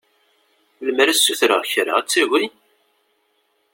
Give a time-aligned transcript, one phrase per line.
[0.85, 2.45] Lemmer ad s-ssutreɣ kra ad tagi?